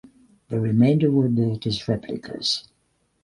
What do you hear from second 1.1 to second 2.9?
were built as replicas.